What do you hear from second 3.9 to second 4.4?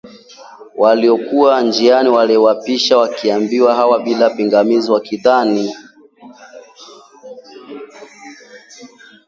bila